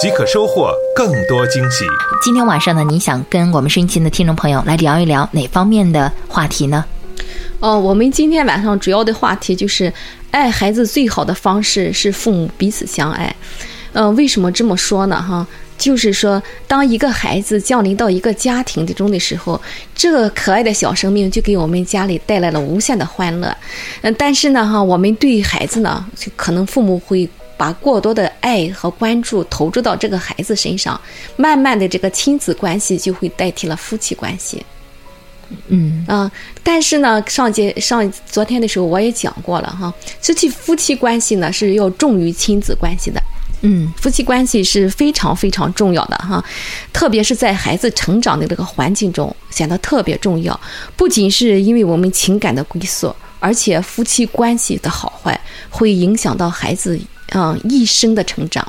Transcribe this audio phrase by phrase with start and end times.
[0.00, 1.84] 即可收获更多惊喜。
[2.22, 6.84] 今天晚上呢，你想跟我们收音机的听众朋友来聊一聊哪方面的话题呢？
[7.60, 9.92] 哦，我们今天晚上主要的话题就是，
[10.32, 13.34] 爱孩子最好的方式是父母彼此相爱。
[13.92, 15.22] 呃，为什么这么说呢？
[15.22, 15.46] 哈，
[15.78, 19.58] 就是说，当一个孩子降临到一个家庭中的时候，
[19.94, 23.56] 这个可爱的小生命就给我们家里带来了无限的欢乐。
[24.02, 27.28] 嗯、但是呢，哈，我们对孩子呢，就可能父母会。
[27.56, 31.00] 把过多的爱和关注投注到这个孩子身上，
[31.36, 34.64] 慢慢的，这个亲子关系就会代替了夫妻关系。
[35.68, 36.30] 嗯啊、
[36.62, 43.22] 但是呢，上节上昨天的时候我也讲过了哈，失去夫妻关系呢是要重于亲子关系的，
[43.60, 46.42] 嗯夫妻关系是非常非常重要的哈，
[46.94, 50.58] 特别是在孩子成长的这个环境中显得特别重要。
[50.96, 56.98] 不仅是因为我们情感的归宿，而且夫妻关系的好坏会影响到孩子
[57.32, 58.66] 嗯一生的成长。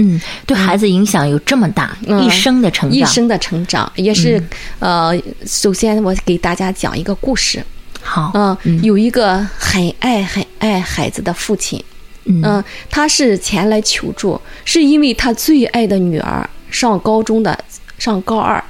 [0.00, 2.22] 嗯，对孩子影响有这么大，嗯。
[2.22, 2.96] 一生的成长。
[2.96, 4.40] 一生的成长也是、
[4.78, 5.12] 呃，
[5.44, 7.60] 首先我给大家讲一个故事。
[8.00, 11.82] 好，嗯，有一个很爱很爱孩子的父亲，
[12.26, 12.40] 嗯。
[12.44, 17.58] 嗯，他是前来求助，是因为他最爱的女儿上高中的
[17.98, 18.62] 上高二，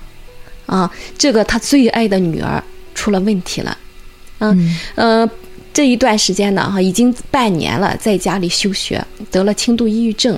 [0.65, 2.63] 啊，这个他最爱的女儿
[2.95, 3.77] 出了问题了，
[4.39, 4.77] 嗯。
[4.95, 5.29] 呃，
[5.79, 10.37] 这一段时间呢，哈，已经半年了，在家里休学，得了轻度抑郁症，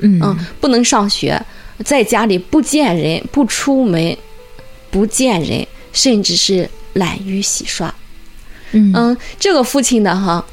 [0.00, 0.18] 嗯。
[0.20, 1.40] 嗯，不能上学，
[1.84, 4.16] 在家里不见人，不出门，
[4.90, 7.94] 不见人，甚至是懒于洗刷。
[8.72, 8.92] 嗯。
[8.92, 10.44] 嗯，这个父亲呢，哈，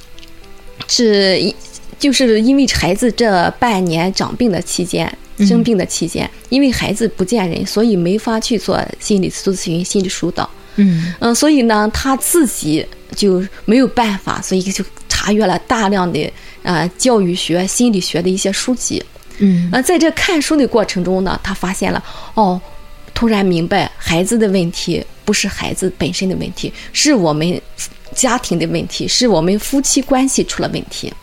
[0.87, 1.55] 是一
[1.97, 10.47] 就是因为孩子这半年长病的期间，生病的期间，因为孩子不见人，所以没法去做心理咨询、心理疏导。
[10.75, 11.15] 嗯。
[11.17, 16.31] 嗯，所以呢，他自己就没有办法，所以就查阅了大量的
[16.63, 19.03] 呃教育学、心理学的一些书籍。
[19.39, 22.03] 嗯那，在这看书的过程中呢，他发现了
[22.33, 22.59] 哦，
[23.13, 27.61] 突然明白孩子的问题不是孩子本身的问题，是我们
[28.13, 31.13] 家庭的问题，是我们夫妻关系出了问题。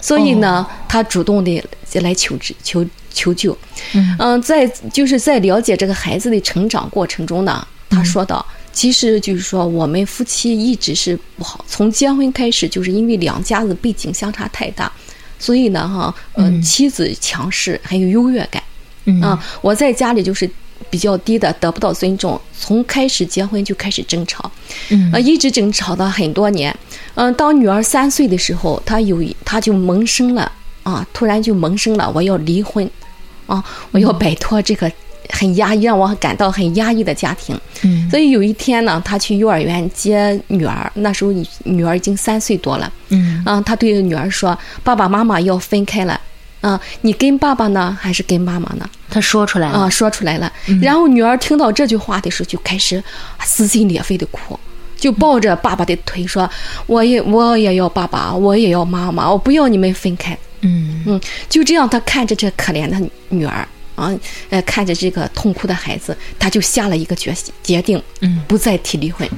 [0.00, 1.62] 所以呢，他主动的
[1.94, 3.56] 来求治求求救。
[3.92, 8.44] 嗯在就是在了解这个孩子的成长过程中呢，他说道。
[8.72, 14.90] 其实就是说，我们夫妻一直是不好，从结婚开始，就是因为两家子背景相差太大，
[15.38, 18.62] 所以呢，哈，嗯，妻子强势，还有优越感，
[19.06, 19.20] 嗯。
[19.20, 20.48] 啊，我在家里就是
[20.88, 24.50] 比较低的，得不到尊重，从开始结婚就开始争吵，
[24.90, 25.10] 嗯。
[25.12, 26.74] 啊，一直争吵到很多年。
[27.14, 30.50] 嗯，当女儿三岁的时候，她有她就萌生了
[30.84, 32.88] 啊，突然就萌生了我要离婚，
[33.46, 34.90] 啊，我要摆脱这个
[35.32, 37.58] 很压抑，让我感到很压抑的家庭。
[37.82, 42.92] 嗯所以有一天呢，他去幼儿园接女儿，那时候女女儿已经三岁多了。
[43.08, 46.20] 嗯啊，他对女儿说：“爸爸妈妈要分开了，
[46.60, 49.90] 啊，你跟爸爸呢，还是跟妈妈呢？”他说出来了啊，了。
[49.90, 50.52] 说出来了。
[50.82, 53.02] 然后女儿听到这句话的时候，就开始
[53.44, 54.58] 撕心裂肺的哭，
[54.96, 56.48] 就抱着爸爸的腿说
[56.86, 63.66] ：“我也我也要爸爸，我也要妈妈，我不要你们分开。”嗯嗯，就这样，他看着这可怜的女儿
[64.00, 64.18] 啊，
[64.48, 69.28] 呃，看着这个痛哭的孩子，他就下了一个决决定，嗯，不再提离婚。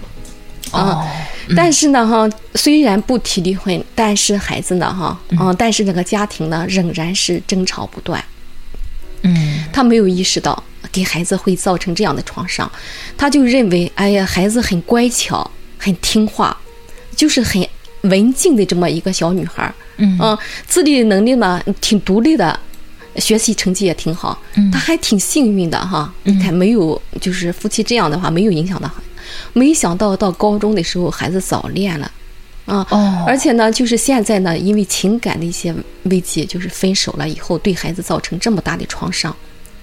[0.71, 0.79] 哦。
[0.79, 1.13] 啊，
[1.57, 8.25] 但是呢，哈，虽然不提离婚，但是孩子呢，哈，啊，但是这个家庭呢，仍然是争吵不断。
[9.23, 9.65] 嗯。
[9.73, 10.63] 他没有意识到
[10.93, 12.71] 给孩子会造成这样的创伤，
[13.17, 16.57] 他就认为，哎呀，孩子很乖巧，很听话，
[17.17, 17.67] 就是很
[18.03, 20.39] 文静的这么一个小女孩儿，嗯。
[20.67, 22.59] 自理能力呢挺独立的，
[23.17, 24.71] 学习成绩也挺好，嗯。
[24.71, 26.13] 她还挺幸运的哈。
[26.25, 28.95] 你看，没有就是夫妻这样的话，没有影响到孩，
[29.53, 32.11] 没想到到高中的时候，孩子早恋了。
[32.65, 33.25] 啊，哦。
[33.27, 39.35] 而且呢，就是现在呢，因为情感的一些危机，就是分手了以后，对孩子造成这么大的创伤，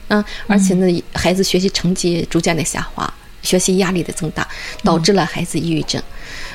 [0.07, 4.47] 嗯，而且呢，孩子学习成绩逐渐的下滑，学习压力的增大，
[4.83, 6.01] 导致了孩子抑郁症，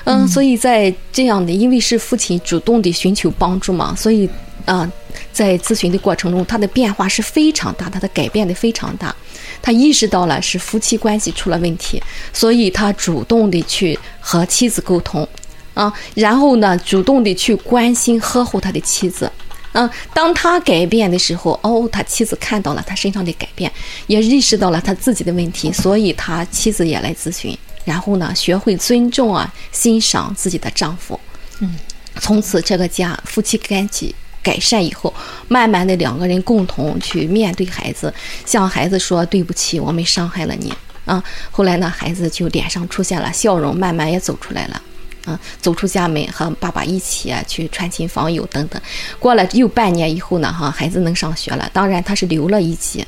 [0.05, 4.29] 嗯，所以在这样的，因为是父亲主动的寻求帮助嘛，所以
[4.65, 4.91] 啊、
[5.33, 9.15] 在咨询的过程中，他的变化是非常大，他的改变的非常大，
[9.61, 12.03] 他意识到了是夫妻关系出了问题，
[12.33, 15.29] 所以他主动的去和妻子沟通。
[15.75, 19.29] 啊，然后呢，主动的去关心呵护他的妻子，
[19.73, 23.69] 嗯，当他改变的时候，哦，他妻子看到了他身上的改变，
[24.07, 31.19] 也意识到了他自己的问题，所以他妻子也来咨询，然后呢，学会尊重啊，欣赏自己的丈夫。
[31.59, 31.75] 嗯，
[32.21, 34.15] 从此这个家夫妻关系
[34.45, 35.13] 改善以后，
[35.49, 38.15] 慢慢的两个人共同去面对孩子，
[38.47, 40.73] 向孩子说对不起，我们伤害了你
[41.05, 41.21] 啊。
[41.51, 44.81] 后来呢，孩子就脸上出现了笑容，慢慢也走出来了。
[45.25, 48.79] 啊，走出家门和爸爸一起去串亲访友等等。
[49.19, 51.67] 过了又半年以后呢，哈，孩子能上学了。
[51.73, 53.03] 当然他是留了一级，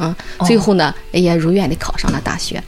[0.00, 0.14] 嗯，
[0.46, 2.62] 最后呢也如愿的考上了大学。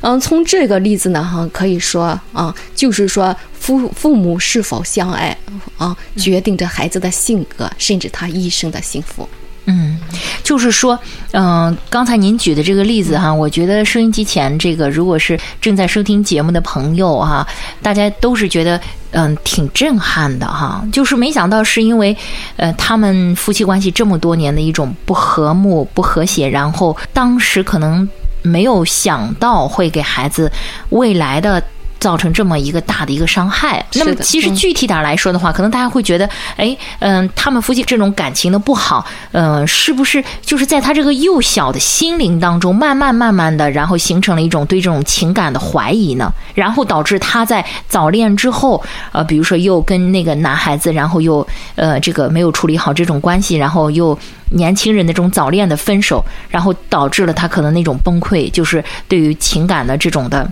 [0.00, 5.36] 嗯，从这个例子呢，哈，可以说啊，就是说父父母是否相爱
[5.76, 9.28] 啊，决定着孩子的性格，甚至他一生的幸福。
[9.66, 9.98] 嗯，
[10.42, 10.98] 就是说，
[11.32, 17.46] 嗯、刚才您举的这个例子哈，我觉得收音机前这个如果是正在收听节目的朋友哈，
[17.82, 18.80] 大家都是觉得
[19.10, 22.16] 嗯挺震撼的哈，就是没想到是因为
[22.56, 28.08] 呃他们夫妻关系这么多年的一种不和睦、不和谐，然后当时可能
[28.42, 30.50] 没有想到会给孩子
[30.90, 31.62] 未来的。
[31.98, 46.32] 造成这么一个大的一个伤害，那么其实具体点儿来说的话，可能大家会觉得，哎，嗯、他们夫妻这种感情的不好，嗯、是不是就是在他这个幼小的心灵当中，慢慢慢慢的，然后形成了一种对这种情感的怀疑呢？
[46.54, 48.82] 然后导致他在早恋之后，
[49.12, 54.16] 呃，比如说又跟那个男孩子，然后又呃这个没有处理好这种关系，然后又
[54.50, 60.48] 年轻人的这种早恋的分手，然后导致了他可能那种崩溃，就是对于情感的这种的。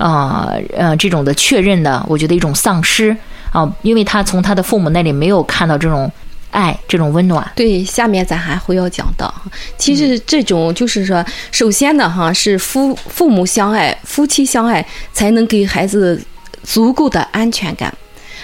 [0.00, 3.14] 啊呃，这种的确认的，我觉得一种丧失
[3.52, 6.10] 啊、因为他从他的父母那里没有看到这种
[6.52, 7.48] 爱，这种温暖。
[7.54, 9.32] 对，下面咱还会要讲到。
[9.76, 16.20] 其实这种就是说，首先呢，哈是夫父母相爱，夫妻相爱，才能给孩子
[16.62, 17.92] 足够的安全感。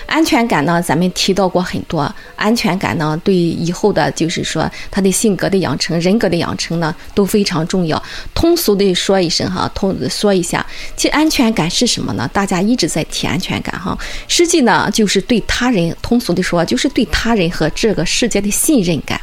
[0.07, 2.13] 安全感呢，咱们提到过很多。
[2.37, 8.01] 安全感呢，对以后的，就是说他的性格的养成、人格的养成呢，都非常重要。
[8.35, 10.65] 通俗的说一声哈，通说一下，
[10.97, 12.29] 其实安全感是什么呢？
[12.33, 13.99] 大家一直在提安全感哈，
[14.29, 19.21] 实际呢，就是对他人，通俗的说，就是对他人和这个世界的信任感。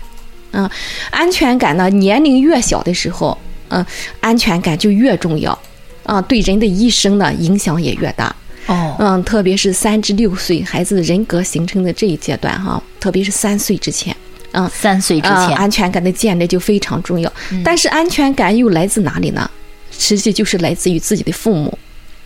[0.51, 0.69] 嗯，
[1.09, 3.37] 安全感呢，年龄越小的时候，
[3.69, 3.85] 嗯，
[4.19, 5.57] 安全感就越重要，
[6.03, 8.35] 啊，对人的一生呢影响也越大。
[8.67, 14.15] 哦，嗯，特别是三至六岁孩子人格形成的这一阶段哈，特别是三岁之前，
[14.51, 17.31] 嗯，三岁之啊，前，安全感的建立就非常重要。
[17.63, 19.49] 但是安全感又来自哪里呢？
[19.91, 21.77] 实际就是来自于自己的父母，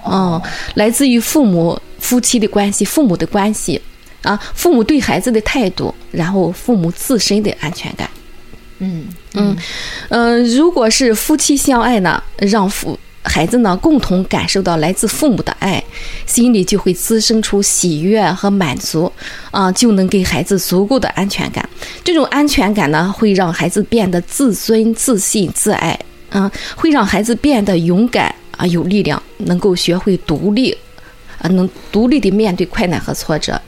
[0.06, 0.42] 嗯，
[0.76, 3.82] 来自于父母夫妻的关系、父母的关系
[4.22, 8.10] 啊，父母对孩子的态度，然后父母自身的安全感。
[8.80, 9.58] 嗯嗯，
[10.10, 15.84] 呃，如果是夫妻相爱呢，让父孩子呢共同感受到来自父母的爱，
[16.26, 19.12] 心里就会滋生出喜悦和满足，
[19.52, 21.68] 啊、就能给孩子足够的安全感。
[22.04, 26.00] 这种安全感呢，会让孩子变得自尊、自信、自爱，
[26.30, 30.76] 嗯、会让孩子变得勇敢啊、有力量，能够学会独立，
[31.40, 33.60] 啊，能独立的面对困难和挫折。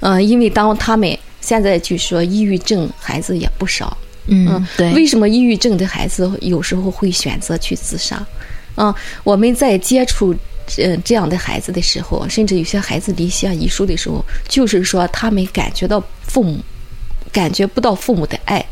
[0.00, 3.94] 嗯、因为当他们现在就说抑郁症孩子也不少，
[4.26, 8.24] 嗯，对，为什么抑郁症的孩子有时候会选择去自杀？
[8.76, 10.34] 嗯，我们在接触
[10.78, 16.58] 呃这样的孩子的时候，甚至有些孩子离下遗书的时候，就是说他们感觉到父母
[17.30, 18.64] 感觉不到父母的爱。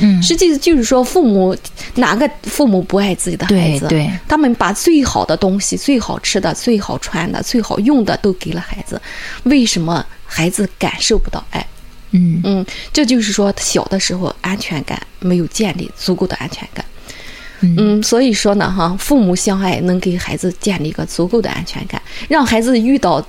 [0.00, 1.56] 嗯，实际就是说，父母
[1.94, 3.86] 哪个父母不爱自己的孩子？
[3.86, 9.00] 对对他们把最好的东西、最好吃的、最好穿的、最好用的都给了孩子，
[9.44, 11.64] 为什么孩子感受不到爱？
[12.10, 16.84] 嗯嗯，这就是说小的时候安全感没有建立足够的安全感。
[17.60, 17.74] 嗯。
[17.78, 23.24] 嗯，所以说呢，哈，父母相爱能给孩子建立一个足够的安全感，让孩子遇到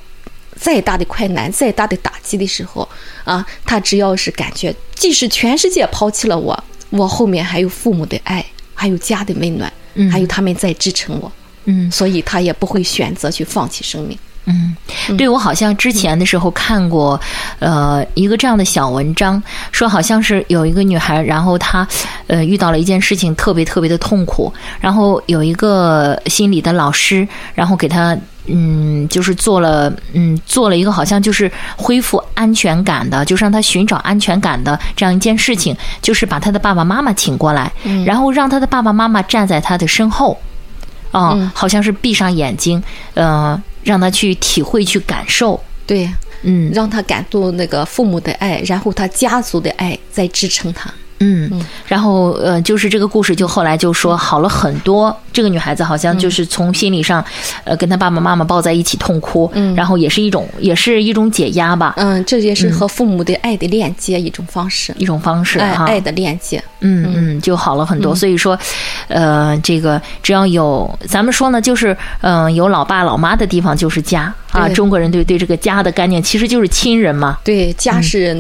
[0.56, 2.88] 再大的困难、再大的打击的时候，
[3.24, 10.10] 啊，他只要是感觉，即使全世界抛弃了我，我后面还有父母的爱，还有家的温暖，嗯。
[10.12, 11.32] 还有他们在支撑我，
[11.66, 11.92] 嗯。
[11.92, 14.18] 所以他也不会选择去放弃生命。
[14.46, 14.76] 嗯，
[15.18, 17.20] 对我好像之前的时候看过，
[17.60, 21.88] 呃，一个这样的小文章，说好像是有一个女孩，然后她
[22.28, 28.18] 呃遇到了一件事情，特别特别的痛苦，然后有一个心理的老师，然后给她。
[28.48, 37.72] 嗯，就是做了，嗯，做了一个好像就是恢复安全感的，就是让她寻找安全感的这样一件事情，就是把她的爸爸妈妈请过来，
[38.06, 40.38] 然后让她的爸爸妈妈站在她的身后，
[41.10, 42.80] 啊、嗯好像是闭上眼睛，
[43.16, 45.58] 呃，让他去体会、去感受。
[45.88, 46.10] 对，
[46.42, 50.94] 嗯让他感受那个父母的爱，然后他家族的爱在支撑他。
[51.20, 51.50] 嗯，
[51.88, 55.16] 然后呃，就是这个故事就后来就说好了很多。
[55.32, 57.24] 这个女孩子好像就是从心理上，
[57.66, 61.94] 呃，跟她爸爸妈妈抱在一起痛哭，嗯，然后也是一种也是一种解压吧。
[61.98, 66.64] 嗯，这也是和父母的爱的链接一种方式，一种方式哈，爱的链接。
[66.80, 68.14] 嗯嗯，就好了很多。
[68.14, 68.58] 所以说，
[69.08, 74.70] 呃，这个只要有咱们说呢，就是嗯，有老爸老妈的地方就是家啊。
[74.70, 77.40] 中国人对对这个家的概念其实就是亲人嘛。
[77.44, 78.36] 对，家是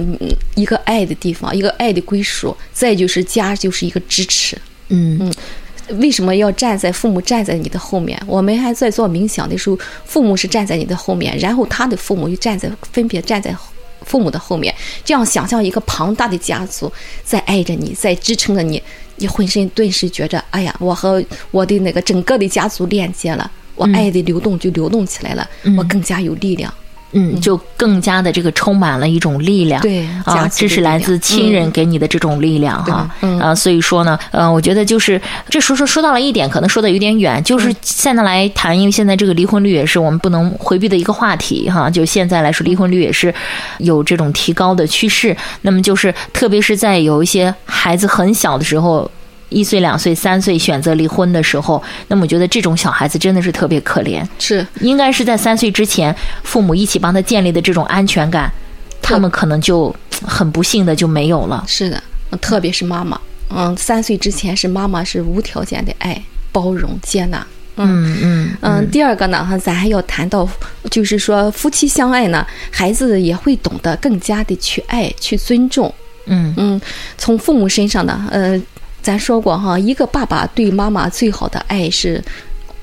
[0.55, 2.55] 一个爱的地方，一个爱的归属。
[2.73, 4.57] 再就是家就是一个支持。
[4.89, 8.19] 嗯嗯，为什么要站在父母站在你的后面？
[8.27, 13.55] 我们还在做冥想的时候，父母是站在你的后面，然后他的父母又站在分别站在
[14.03, 16.91] 父母的后面，这样想象一个庞大的家族
[17.23, 18.81] 在爱着你，在支撑着你，
[19.15, 26.73] 你浑身顿时觉着，哎呀，我和我的那个整个的家族链接了，我爱的流动就流动起来了，我更加有力量。
[27.17, 43.33] 嗯，就更加的这个充满了一种力量，对啊，这是来自亲人给你的这种力量哈，啊，所以说呢，呃，我觉得就是这说说说到了一点，可能说的有点远，就是现在来谈，因为现在这个离婚率也是我们不能回避的一个话题哈，就现在来说，离婚率也是
[43.77, 49.09] 有这种提高的趋势，那么就是特别是在有一些孩子很小的时候。
[49.49, 54.25] 一岁、两岁、三岁选择离婚的时候，那么我觉得这种小孩子真的是特别可怜。
[54.39, 58.51] 是，应该是在三岁之前，父母一起帮他建立的这种安全感，
[59.01, 61.63] 他们可能就很不幸的就没有了。
[61.67, 62.01] 是的，
[62.41, 66.19] 特别是妈妈，嗯，三岁之前是妈妈是无条件的爱、
[66.51, 67.45] 包容、接纳。
[67.77, 68.89] 嗯嗯嗯。
[68.89, 70.49] 第二个呢，哈，咱还要谈到，
[70.89, 75.93] 就是说夫妻相爱呢，孩子也会懂得更加的去爱、去尊重。
[76.25, 76.81] 嗯嗯，
[77.17, 78.59] 从父母身上呢，呃。
[79.05, 82.19] 咱说过哈，一个爸爸对妈妈最好的爱是，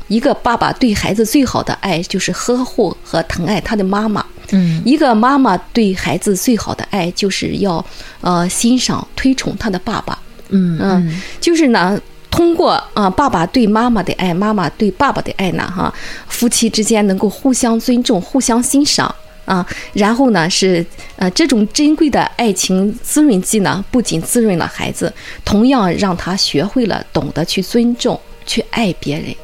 [0.07, 4.25] 一个爸爸对孩子最好的爱就是呵护和疼爱他的妈妈。
[4.52, 7.85] 嗯，一个妈妈对孩子最好的爱就是要
[8.21, 10.17] 呃欣赏推崇他的爸爸。
[10.50, 12.00] 嗯嗯，就是呢，
[12.31, 15.93] 通过啊爸爸对妈妈的爱，妈妈对爸爸的爱呢，哈，
[16.29, 19.12] 夫妻之间能够互相尊重、互相欣赏。
[19.45, 20.85] 啊，然后呢是
[21.17, 25.13] 呃这种珍贵的爱情滋润剂呢，不仅滋润了孩子，
[25.45, 29.35] 同样让他学会了懂得去尊重、去爱别人。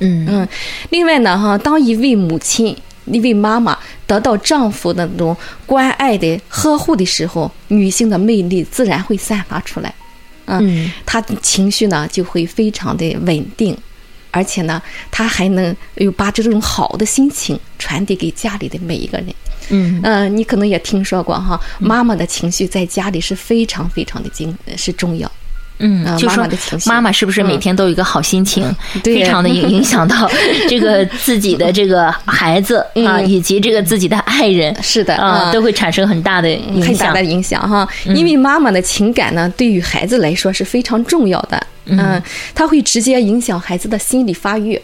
[0.00, 0.48] 嗯嗯。
[0.90, 9.94] 另外呢，哈，当一位母亲、一位妈妈得到丈夫的那种关爱的呵护的时候，女性的魅力自然会散发出来。
[10.46, 13.76] 嗯，她的情绪呢就会非常的稳定，
[14.32, 19.28] 而且呢，他还能又把这种好的心情传递给家里的每一个人。
[19.68, 20.00] 嗯。
[20.02, 25.30] 嗯，你可能也听说过哈，妈妈的情绪在家里是非常非常的精是重要。
[25.84, 26.46] 嗯，就说
[26.86, 28.72] 妈妈是不是每天都有一个好心情，
[29.02, 30.30] 非常的影影响到
[30.68, 37.88] 这个自己的这个孩子啊，以及这个自己的爱人，是的啊，都会产生很大的影响，很大的影响哈。
[38.04, 42.22] 因为妈妈的情感呢，对于孩子来说是非常重要的，嗯，
[42.54, 44.80] 它会直接影响孩子的心理发育。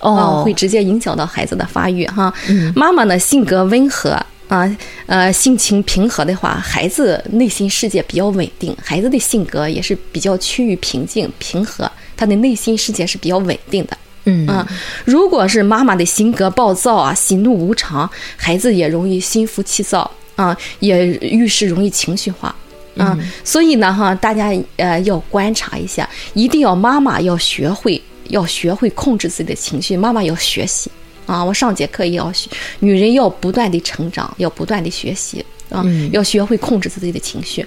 [0.00, 2.32] 哦，会直接影响到孩子的发育哈。
[2.74, 4.10] 妈妈呢性格温和
[4.46, 4.76] 啊，
[5.06, 8.76] 呃，性情平和的话，孩子内心世界比较稳定。
[8.82, 13.96] 孩子的性格也是比较趋于平静平和，他的内心世界是比较稳定的。
[14.24, 14.68] 嗯啊，
[15.06, 22.54] 如果是妈妈的性格暴躁啊，喜怒无常，孩子也容易心浮气躁啊，也遇事容易情绪化。
[22.96, 28.02] 嗯，所以呢哈，大家呃要观察一下，一定要妈妈要学会。
[28.30, 30.90] 要学会控制自己的情绪，妈妈要学习
[31.26, 31.44] 啊！
[31.44, 32.50] 我上节课也要学，
[32.80, 35.84] 女人要不断的成长，要不断的学习啊！
[36.10, 37.64] 要学会控制自己的情绪。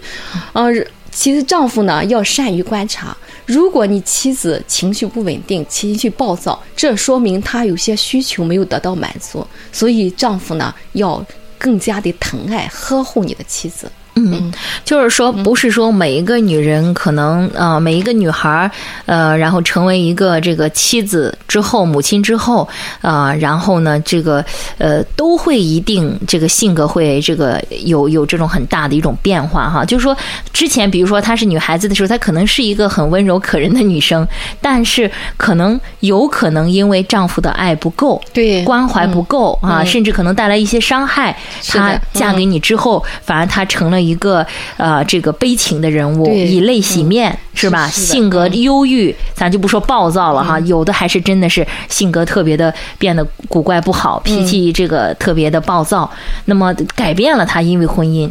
[0.51, 0.69] 呃，
[1.11, 11.25] 其实丈夫呢要善于观察，如果你妻子情绪不稳定，情绪暴躁，这说明她有些需求没有得到满足，所以丈夫呢要
[11.57, 13.89] 更加的疼爱呵护你的妻子。
[14.19, 14.51] 嗯，
[14.83, 18.69] 就是说，不是说每一个女人可能呃，每一个女孩
[19.05, 22.67] 呃，然后成为一个这个妻子之后，母亲之后
[23.01, 24.43] 啊，然后呢，这个
[24.77, 29.85] 呃，都会一定这个性格会这个有有这种很大的一种变化哈。
[29.85, 30.15] 就是说，
[30.51, 34.27] 之前比如说她是女孩子的时候，她可能是一个很温柔可人的女生，
[34.59, 41.33] 但是可能有可能因为丈夫的爱不够，对关怀不够啊，甚至可能带来一些伤害，
[41.67, 44.08] 她嫁给你之后，反而她成了。
[44.09, 44.45] 一个
[44.77, 47.87] 呃，这个悲情的人物，以泪洗面是吧？
[47.87, 50.59] 性格忧郁，咱就不说暴躁了哈。
[50.61, 56.09] 有的还是真的是性格特别的变得古怪不好，脾气这个特别的暴躁。
[56.45, 58.29] 那么改变了他，因为婚姻。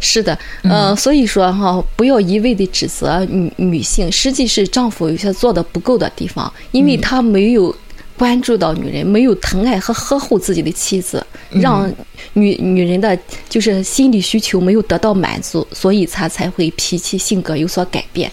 [0.00, 7.74] 是的，嗯，所以说哈，不要一味的指责女女性，实际是丈夫有些做的不够的地方，因为他没有
[8.16, 11.90] 关注到女人，没有疼爱和呵护自己的妻子，让
[12.34, 13.16] 女女人的
[13.48, 18.30] 就是心理需求没有得到满足，所以她才会脾气性格有所改变。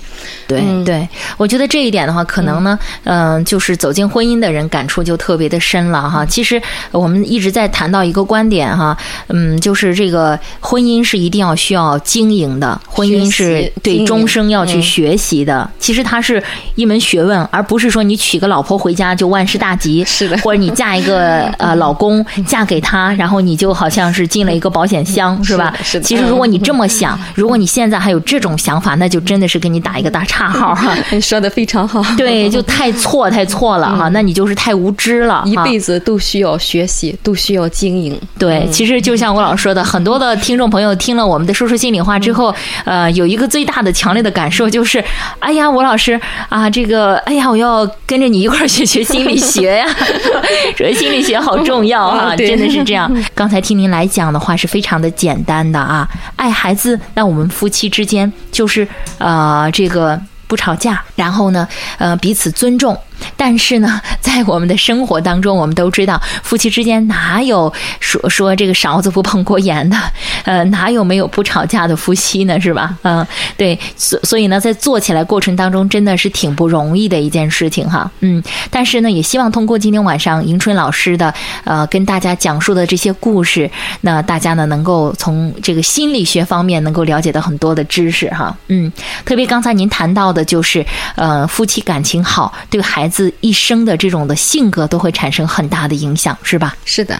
[0.47, 1.07] 对对，
[1.37, 6.25] 我觉得这一点的话，可能呢，嗯，就是走进婚姻的人感触就特别的深了哈。
[6.25, 6.61] 其实
[6.91, 8.95] 我们一直在谈到一个观点哈，
[9.29, 15.69] 嗯，就是这个婚姻是一定要需要经营的，婚姻是对终生要去学习的。
[15.79, 16.41] 其实它是
[16.75, 25.73] 一门学问，而不是说你娶个老婆回家就万事大吉， 是的，或者你嫁一个呃老公嫁给他，然后你就好像是进了一个保险箱，是吧？
[25.83, 26.03] 是的。
[26.03, 30.95] 其实如果你这么想，如果你现在还有这种想法，那就真的是给你打一个大叉号哈。
[31.11, 35.43] 你说的非常好，对，就太错太错了哈，那你就是太无知了。
[35.45, 38.19] 一辈子都需要学习，都需要经营。
[38.37, 42.53] 对，其实就像我老师说的，很多的听众朋友听了我们的说说心里话之后，
[42.85, 45.03] 呃，有一个最大的强烈的感受就是，
[45.39, 49.85] 哎呀，吴老师啊，这个，哎呀，我要跟着你一块儿学学心理学呀，
[50.75, 53.11] 说心理学好重要啊， 真的是这样。
[53.35, 58.87] 刚才听您来讲的话是非常的简单的啊，爱孩子，那我们夫妻之间就是
[59.17, 60.19] 呃这个。
[60.51, 61.65] 不吵架，然后呢，
[61.97, 62.97] 呃，彼此尊重。
[63.37, 69.95] 但是呢， 在我们的生活当中，我们都知道，夫妻之间哪有说说这个勺子不碰锅沿的？
[70.43, 72.59] 呃，哪有没有不吵架的夫妻呢？
[72.59, 72.97] 是吧？
[73.03, 78.11] 嗯，对，所所以呢，在做起来过程当中，真的是挺不容易的一件事情哈。
[78.19, 83.69] 嗯，但是呢，也希望通过今天晚上迎春老师的呃跟大家讲述的这些故事，
[84.01, 88.57] 那大家呢能够从这个心理学方面能够了解到很多的知识哈。
[88.67, 88.91] 嗯，
[89.23, 93.31] 特别刚才您谈到的就是呃夫妻感情好，对孩子。
[93.41, 96.75] 一生的这种的性格都会产生很大的影响，是吧？
[96.85, 97.19] 是的，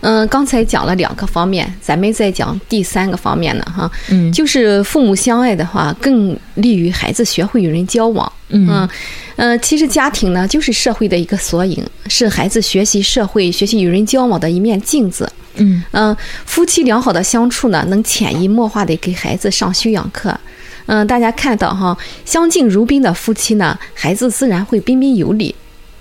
[0.00, 8.88] 嗯，刚才讲了两个方面，咱们再讲第三个方面呢，哈，嗯，就是父母相爱的话，更利于孩子学会与人交往，嗯，
[9.36, 20.38] 嗯，其实家庭呢，就是社会的一个缩影，是孩子学习社会、学习与人交往的一面镜子，嗯嗯，夫妻良好的相处呢，能潜移默化的给孩子上修养课。
[20.90, 25.54] 嗯，大家看到哈，相敬如宾的夫妻呢，孩子自然会彬彬有礼，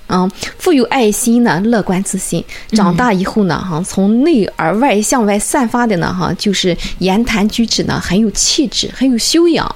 [0.07, 2.41] 嗯，富有爱心呢，乐观自信。
[2.69, 9.75] 长大以后呢，哈，从内而外向外散发的呢，哈，就是言谈举止呢，很有气质，很有修养，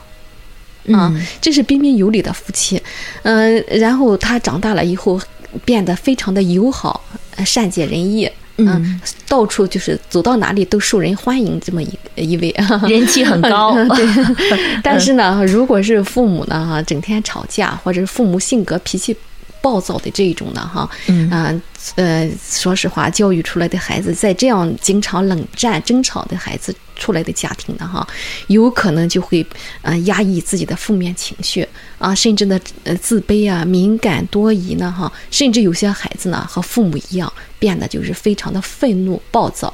[0.94, 2.82] 啊，这是彬彬有礼的夫妻。
[3.24, 5.20] 嗯，然后他长大了以后，
[5.66, 7.04] 变得非常的友好，
[7.46, 8.32] 善解人意。
[8.68, 12.54] 嗯，到处就是走到哪里都受人欢迎，这么一一位，
[12.90, 13.74] 人气很高。
[13.96, 14.06] 对，
[14.84, 19.16] 但是呢，如果是父母呢，哈，整天吵架，或者是父母性格脾气。
[19.64, 21.62] 暴躁的这一种呢哈，嗯
[21.94, 28.08] 呃，说实话，教育出来的孩子，在这样经常冷战、争吵的孩子出来的家庭呢哈，
[28.46, 29.44] 有可能就会
[29.82, 39.74] 呃压抑自己的负面情绪啊，甚至呢呃自卑啊、敏感多疑呢哈，甚至有些孩子呢和父母一样，变得就是非常的愤怒、暴躁。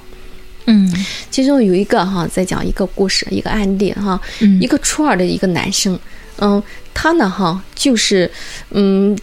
[0.65, 0.89] 嗯，
[1.29, 4.19] 其中有一个哈，在讲一个故事，一个案例哈，
[4.61, 5.99] 一个初二的一个男生，
[6.37, 6.63] 嗯，
[6.93, 8.31] 他呢哈就是
[8.71, 9.17] 嗯。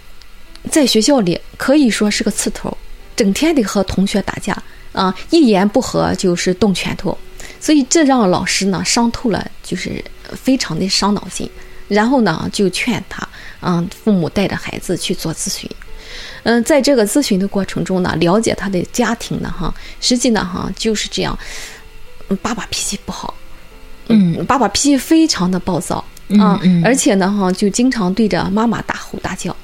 [0.71, 2.75] 在学校里可以说是个刺头，
[3.15, 4.57] 整天得和同学打架
[4.93, 7.19] 啊，一言不合就是动拳头，
[7.65, 11.49] 所以这让老师呢伤透了，就是非常的伤脑筋。
[11.89, 13.27] 然后呢就劝他，
[13.61, 15.71] 嗯，父母带着孩子去做咨询。
[16.43, 21.39] 嗯，在这个咨询的过程中呢，了解他的家庭呢，哈，实际呢，哈就是这样，
[22.43, 23.33] 爸爸脾气不好，
[24.09, 26.05] 嗯，爸爸脾气非常的暴躁
[26.39, 29.57] 啊，而且呢，哈就经常对着妈妈大吼大叫。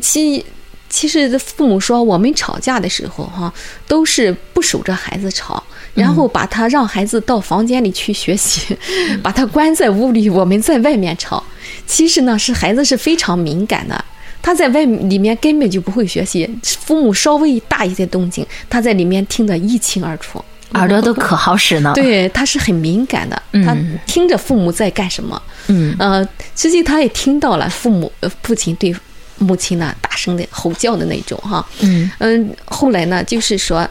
[0.00, 0.44] 其
[0.92, 3.50] 其实父母说，我们吵架的时候哈，
[3.88, 5.60] 都是不守着孩子吵，
[5.94, 8.76] 然后把他让孩子到房间里去学习，
[9.24, 11.42] 把他关在屋里，我们在外面吵。
[11.86, 14.04] 其实呢，是孩子是非常敏感的，
[14.42, 21.92] 他在外里面根本就不会学习，父母稍微大一点动静，他在里面听得一清二楚，耳朵都可好使呢。
[21.96, 23.74] 对，他是很敏感的，他
[24.06, 25.40] 听着父母在干什么。
[25.68, 28.94] 嗯，呃，实际他也听到了父母父亲对。
[29.42, 33.88] 母亲呢，大声的吼叫的那种哈，嗯嗯，后来呢，就是说，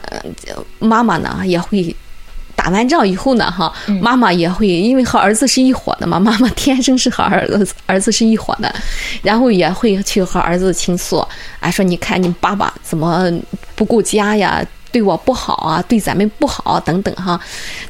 [0.78, 1.94] 妈妈呢也会
[2.54, 8.74] 打完仗以后呢，哈，妈妈也会因为和儿子是一伙的嘛， 妈妈天生是和儿子儿子是一伙的，
[9.22, 11.18] 然后也会去和儿子倾诉，
[11.60, 13.30] 啊，说你看你爸爸怎么
[13.74, 17.40] 不顾家呀，对我不好啊，对咱们不好等等哈。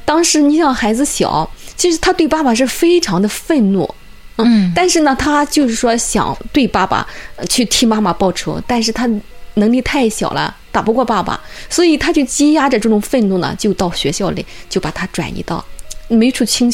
[0.04, 3.94] 当时你想孩子小，其实他对爸爸是非常的愤怒。
[4.44, 7.06] 嗯，但是呢，他就是说想对爸爸
[7.48, 9.08] 去替妈妈报仇，但是他
[9.54, 15.62] 能力太小了，打不过爸爸，所以他就积压着这种愤怒呢，就到学校里就把他转移到
[16.08, 16.72] 没处倾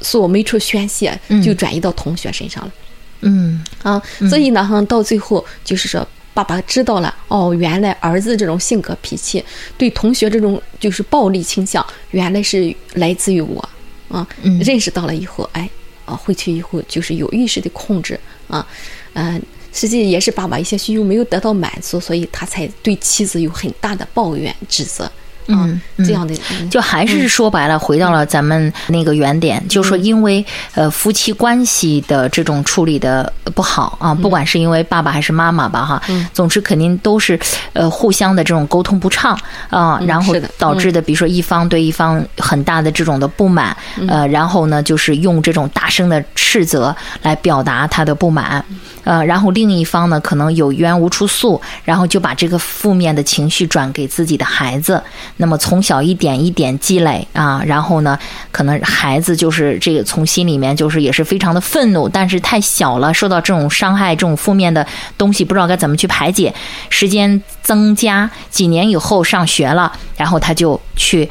[0.00, 2.72] 诉、没处宣泄，就转移到同学身上了。
[3.20, 3.62] 嗯。
[3.82, 9.42] 啊，所以呢，哈，到最后就是说爸爸知道了，哦，原来儿子这种性格脾气，
[9.78, 13.66] 对同学这种就是暴力倾向，原来是来自于我，
[14.08, 14.58] 啊，嗯。
[14.58, 15.70] 认识到了以后，哎，
[16.06, 18.66] 啊，回去以后就是有意识的控制，啊，
[19.12, 19.42] 嗯、
[19.72, 25.10] 实际也是爸爸一些需求没有得到满足，所以他才对妻子有很大的抱怨、指责，
[25.48, 26.06] 嗯嗯。
[26.06, 26.68] 这样的，嗯。
[26.70, 37.38] 就还是说白了，回到了咱们那个原点，就是说，因为呃夫妻关系的这种处理的不好啊，不管是因为爸爸还是妈妈吧，哈，总之肯定都是
[37.72, 39.38] 呃互相的这种沟通不畅
[39.70, 43.76] 啊，然后导致的，比如说一方对一方很大的这种的不满，
[44.08, 48.64] 呃，然后呢就是用这种大声的斥责来表达他的不满，
[49.04, 55.02] 呃，然后另一方呢可能有冤无处诉，然后就把这个负面的情绪转给自己的孩子，
[55.38, 58.18] 那么从小一点一点积累啊，然后呢，
[58.50, 64.86] 可能孩子就是这个从心里面就是也是非常的愤怒，但是太小了，受到这种伤害、这种负面的
[65.18, 66.52] 东西，不知道该怎么去排解。
[66.88, 71.28] 时间增加，几年以后上学了，然后他就去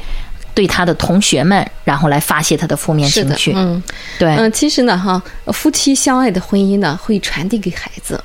[0.54, 3.52] 对他的同学们，然后来发泄他的负面是的，情绪。
[3.56, 3.82] 嗯。
[4.18, 8.22] 对，嗯，其实呢，哈，夫妻相爱的婚姻呢，会传递给孩子，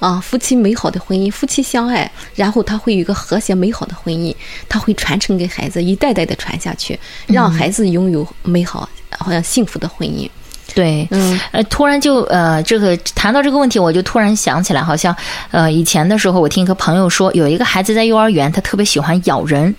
[0.00, 4.34] 啊，夫妻美好的婚姻，夫妻相爱，然后他会有一个和谐美好的婚姻，
[4.68, 10.28] 他会传承给孩子，一代代的传下去，让孩子拥有美好、好像幸福的婚姻。
[10.74, 15.14] 对，嗯呃，突然就呃，这个谈到这个问题，我就突然想起来，好像
[15.50, 19.74] 呃，以前的时候，我听一个朋友说，有一个孩子在幼儿园，他特别喜欢咬人。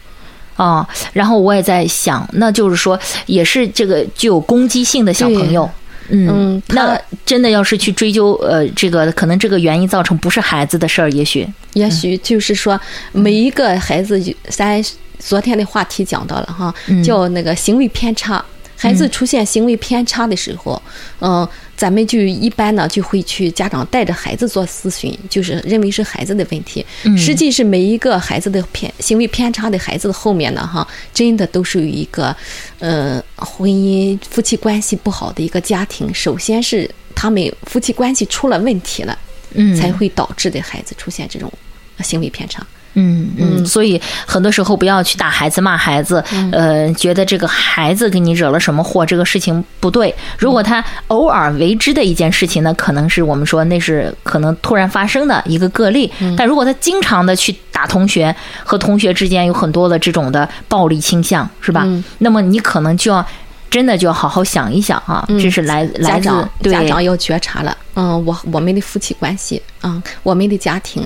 [0.57, 5.67] 啊、然后我也在想，那就是说，也是这个具有攻击性的小朋友，
[6.09, 12.79] 嗯嗯，那真的要是去追究，呃，这个可能这个原因造成不是孩子的事儿，也许，也许就是说，
[13.11, 14.83] 每一个孩子有，咱
[15.19, 18.43] 昨天的话题讲到了哈，叫那个行为偏差。
[18.81, 20.81] 孩子出现行为偏差的时候，
[21.19, 26.83] 嗯，咱们就一般呢就会去家长带着孩子做咨询，就是认为是孩子的问题。
[27.15, 32.35] 实际是每一个孩子的偏行为偏差的孩子的后面呢，哈，真的都是有一个，
[32.79, 36.11] 呃，婚姻夫妻关系不好的一个家庭。
[36.11, 39.15] 首先是他们夫妻关系出了问题了，
[39.53, 41.53] 嗯，才会导致的孩子出现这种
[41.99, 42.63] 行为偏差。
[42.63, 50.13] 嗯嗯嗯，所以很多时候不要去打孩子、骂孩子，呃，觉得这个孩子给你惹了什么祸，这个事情不对。
[50.37, 56.11] 如果他偶尔为之的一件事情呢，可能是我们说那是可能突然发生的一个个例。
[56.37, 61.87] 但如果他经常的去打同学，和同学之间有很多的这种的暴力倾向，是吧？
[62.19, 63.25] 那么你可能就要
[63.69, 71.05] 真的就要好好想一想啊，这是来来自家长对家长要觉察了，嗯，我我们的夫妻关系，嗯，我们的家庭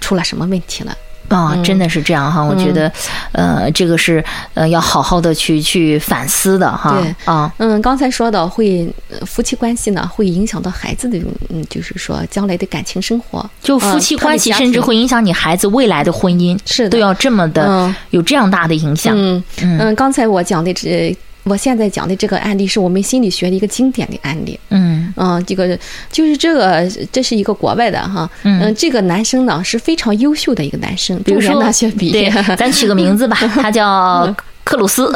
[0.00, 0.96] 出了什么问题了？
[1.28, 2.90] 啊，真的是这样哈，我觉得，
[3.32, 6.98] 呃，这个是呃要好好的去去反思的哈。
[7.00, 7.14] 对。
[7.24, 16.90] 啊，嗯，刚才说到会呃夫妻关系呢，会影响到孩子的，嗯，就是说将来的感情生活，就夫妻嗯关系，甚至会影响你孩子未来的婚姻，是的。
[16.90, 17.94] 都要这么的嗯。
[18.10, 19.14] 有这样大的影响。
[19.16, 19.42] 嗯。
[19.62, 24.58] 嗯，刚才我讲的这，我现在讲的这个案例是我们心理学的一个经典的案例。
[24.68, 24.94] 嗯。
[25.18, 25.78] 嗯，这个
[26.12, 34.34] 就是这个，这是一个国外的哈，嗯，这个男生呢是非常优秀的一个男生，中原比如说大学毕业，对，咱取个名字吧， 他叫
[34.66, 35.14] 克鲁斯。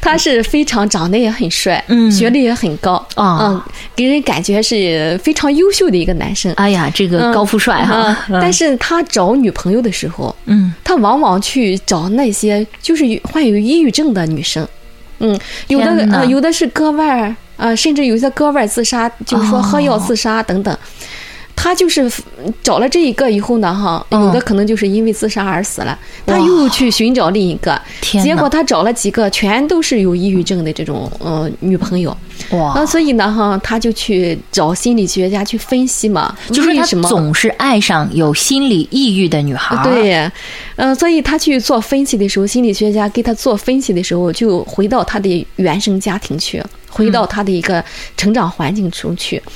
[0.00, 2.10] 他是非常长得也很帅，嗯。
[2.10, 3.38] 学历也很高，啊。
[3.40, 3.62] 嗯，
[3.94, 6.52] 给人感觉是非常优秀的一个男生。
[6.54, 10.74] 哎呀，这个高富帅哈，嗯但是他找女朋友的时候，嗯。
[10.82, 14.66] 他往往去找那些就是有患有抑郁症的女生，
[15.20, 20.76] 嗯，有的呃有的是割腕儿啊、甚至有些割腕儿自杀，就是说喝药自杀等等。
[21.56, 22.10] 他就是
[22.62, 24.24] 找了这一个以后呢，哈，嗯。
[24.24, 32.16] 有的可能就是因为自杀而死了，他又去寻找另一个，结果他找了几个，全都是有抑郁症的这种呃女朋友，
[32.50, 32.72] 哇。
[32.74, 37.08] 那，所以呢，哈，他就去找心理学家去分析嘛，就是他为什么？
[37.08, 40.30] 总是爱上有心理抑郁的女孩。，对，
[40.76, 47.84] 嗯、所以他去做分析的时候，心理学家给他做分析的时候，就回到他的原生家庭去，回到他的一个
[48.16, 49.42] 成长环境中去。
[49.46, 49.52] 嗯，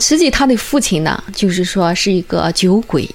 [0.00, 3.08] 实际他的父亲呢，就是说是一个酒鬼，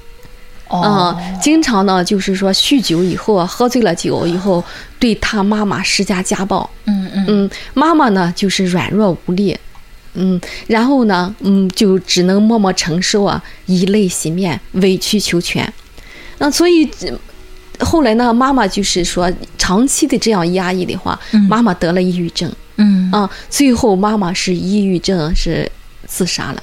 [0.67, 4.63] 哦，嗯，经常呢就是说酗酒以后啊，喝醉了酒以后，
[4.99, 6.69] 对他妈妈施加家暴。
[6.85, 9.57] 嗯嗯嗯，妈妈呢就是软弱无力，
[10.13, 15.71] 嗯，然后呢，嗯，就只能默默承受啊，以泪洗面，委曲求全。
[16.37, 17.17] 那所以呃
[17.85, 25.69] 后来呢，妈妈就是说长期的这样压抑的话，妈妈得了抑郁症嗯啊，最后妈妈是抑郁症是
[26.13, 26.61] 自杀了。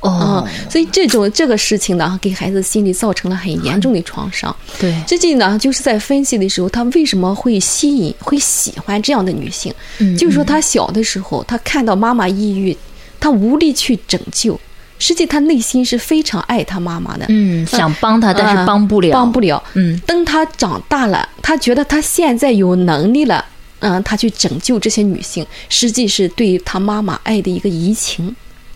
[0.00, 4.54] 哦嗯，，所以这种这个事情呢，给孩子心理造成了很严重的创伤。
[4.80, 9.72] 对，最近呢，就是在分析的时候，他为什么会吸引、会喜欢这样的女性？
[9.98, 12.76] 嗯就是说，他小的时候，他看到妈妈抑郁，
[13.20, 14.58] 他无力去拯救，
[14.98, 17.26] 实际他内心是非常爱他妈妈的。
[17.28, 19.62] 嗯，想帮他，但是嗯帮不了，帮不了。
[19.74, 23.44] 嗯等他长大了，他觉得他现在有能力了，
[23.78, 28.34] 嗯，他去拯救这些女性，实际是对他妈妈爱的一个移情，一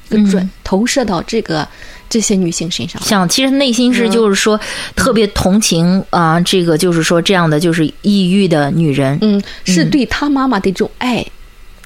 [0.09, 1.67] 个转、嗯投射到这个
[2.09, 3.01] 这些女性身上。
[3.03, 4.59] 想，其实内心嗯是就是说
[4.97, 11.25] 特别同情啊、这个就是说这样的就是抑郁的女人，嗯，是对他妈妈的一种爱，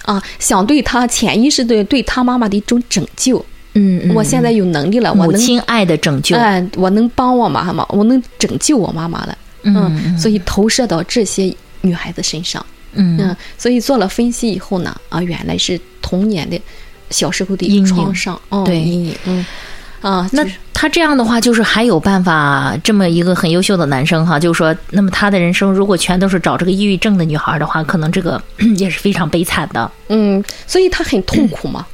[0.05, 3.45] 啊，想对他潜意识的对他妈妈的一种拯救。
[3.75, 9.37] 嗯，嗯我现在有能力了，我亲爱的拯救，哎，我能帮我妈妈，我能拯救我妈妈了。
[9.63, 12.65] 嗯嗯所以投射到这些女孩子身上。
[12.95, 16.59] 嗯嗯，所以做了分析以后呢，啊，原来是童年的
[17.11, 19.45] 小时候的阴影创伤，哦，对阴影，嗯，
[20.01, 28.43] 啊，那就是他这样的话，就是还有办法，这么一个很优秀的男生哈，就是说，那么他的人生如果全都是找这个抑郁症的女孩的话，可能这个
[28.79, 29.91] 也是非常悲惨的。
[30.09, 31.87] 嗯，所以他很痛苦嘛，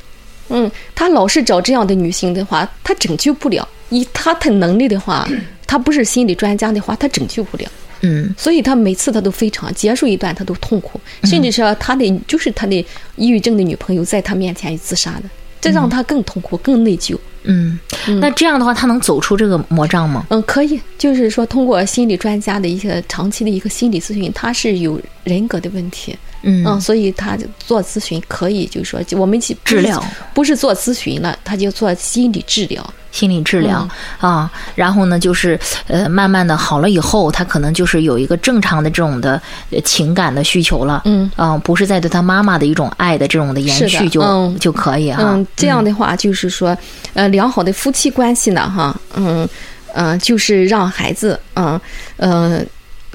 [0.51, 3.67] 嗯，他老是找这样的女性的话，他拯救不了。
[3.89, 5.27] 以他的能力的话，
[5.67, 7.67] 他不是心理专家的话，他拯救不了。
[8.01, 8.35] 嗯。
[8.37, 12.85] 所以他每次他都非常结束一段，他都痛苦，甚至说他的就是他的
[13.17, 15.25] 抑郁症的女朋友在他面前自杀的，
[15.61, 17.17] 这让他更痛苦、更内疚。
[17.49, 17.79] 嗯，
[18.21, 20.27] 那这样的话，他能走出这个魔障吗？
[20.31, 26.81] 嗯，可以，就是说通过心理专家的一些长期的一个心理咨询，他是有人格的问题，嗯。
[26.81, 32.83] 所以他做咨询可以，就是说我们去治疗不是做咨询了，他就做心理治疗。
[33.13, 33.89] 心理治疗、
[34.21, 34.31] 嗯。
[34.31, 41.31] 啊，然后呢，就是呃，慢慢的好了以后，他可能就是有一个正常的这种的呃情感的需求了，嗯。
[41.35, 46.77] 啊，不是在对他妈妈的一种爱的这种的延续就嗯就可以哈，嗯，这样的话就是说，
[47.15, 49.49] 呃，良好的夫妻关系呢，哈，嗯
[49.95, 51.81] 嗯、呃就是让孩子，嗯
[52.19, 52.61] 呃，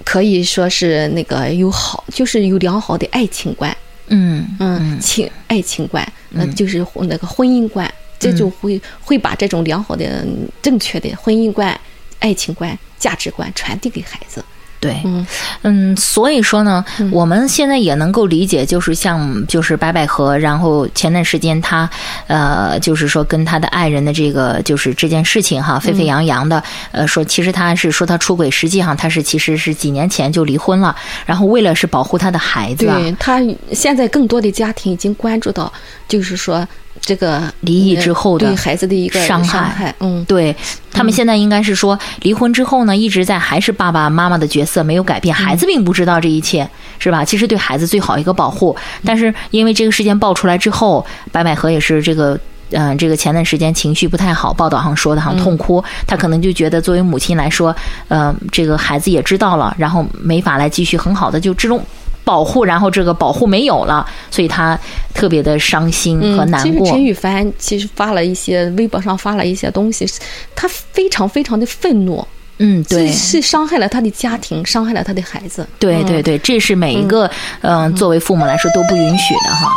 [0.04, 3.76] 可以说是那个有好，就是有良好的爱情观，
[4.08, 11.80] 嗯嗯，情爱情观，呃，就是那个婚姻观，这就会会把这种良好的、嗯正确的婚姻观、
[12.20, 14.44] 爱情观、价值观传递给孩子。
[14.82, 15.26] 对，嗯。
[15.62, 21.90] 嗯，所以说呢，我们现在也能够理解，就是像就是白百合，然后前段时间她
[22.26, 30.96] 呃，就是说跟她的爱人的这个就是这件事情哈，沸沸扬扬的，呃，说其实她是说她出轨，实际上她是其实是几年前就离婚了，
[31.28, 33.40] 然后为了是保护她的孩子啊，对她
[33.72, 35.72] 现在更多的家庭已经关注到，
[36.08, 36.68] 就是说
[37.00, 40.56] 这个离异之后的对孩子的一个伤害害，嗯，对
[40.92, 47.24] 他们现在应该是说，离婚之后呢，一直在还是爸爸妈妈的角色没有改变，孩子并不知道这一切，是吧？
[47.24, 48.76] 其实对孩子最好一个保护，
[49.06, 52.40] 但是因为这个事件爆出来之后，白百合也是这个。
[52.74, 55.84] 嗯，这个前段时间情绪不太好，报道上说的，好像痛哭。
[56.08, 57.76] 她可能就觉得，作为母亲来说，
[58.08, 61.84] 呃，这个孩子也知道了，然后没法来继续很好的就这种
[62.24, 64.80] 保护，然后这个保护没有了，所以他
[65.14, 66.72] 特别的伤心和难过。
[66.72, 70.08] 嗯其实陈羽凡其实发了一些微博上发了一些东西，
[70.56, 72.26] 他非常非常的愤怒，
[72.60, 75.68] 嗯，对，是是伤害了他的家庭，伤害了他的孩子。
[75.80, 77.30] 对对对，这是每一个
[77.62, 79.72] 嗯、呃作为父母来说都不允许的哈。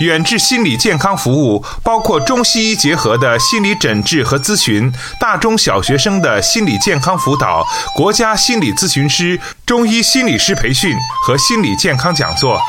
[0.00, 10.94] 远志心理健康服务包括中西医结合的心理诊治和咨询，大中小学生的心理健康辅导，国家心理咨询师、中医心理师培训
[11.26, 12.60] 和心理健康讲座。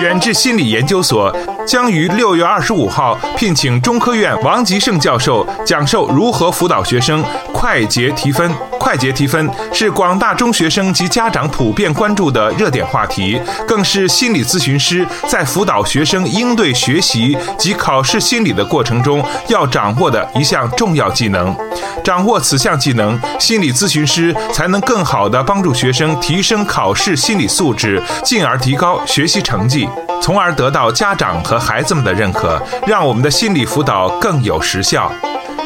[0.00, 1.30] 远志心理研究所
[1.66, 8.50] 将于六月二十五号聘请中科院王吉胜教授讲授如何辅导学生快捷提分。
[8.78, 21.56] 快捷提分是广大中学生及家长普遍关注的热点话题，更是心理咨询师在辅导学生应对学习及考试心理的过程中要掌握的一项重要技能。
[22.04, 29.88] 掌握此项技能，心理咨询师才能更好地帮助学生提升考试心理素质，进而提高学习成绩，
[30.24, 35.12] 从而得到家长和孩子们的认可，让我们的心理辅导更有实效。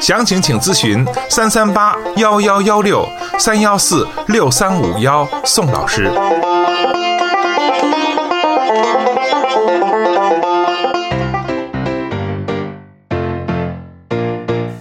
[0.00, 6.10] 详情请咨询三三八幺幺幺六三幺四六三五幺宋老师。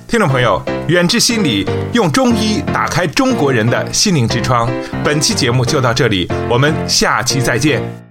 [0.08, 4.68] 听众朋友，远志心理用中医打开中国人的心灵之窗。
[5.04, 8.07] 本期节目就到这里，我们下期再见。